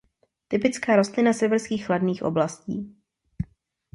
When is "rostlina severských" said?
0.95-1.85